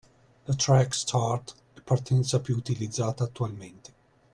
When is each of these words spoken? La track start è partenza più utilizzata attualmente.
La 0.47 0.55
track 0.55 0.95
start 0.95 1.53
è 1.75 1.81
partenza 1.81 2.39
più 2.39 2.55
utilizzata 2.55 3.23
attualmente. 3.25 3.93